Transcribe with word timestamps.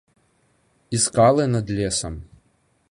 І 0.97 1.01
скалы 1.05 1.43
над 1.57 1.67
лесам. 1.81 2.13